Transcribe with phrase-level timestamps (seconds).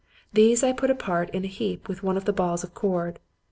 [0.33, 3.19] These I put apart in a heap with one of the balls of cord.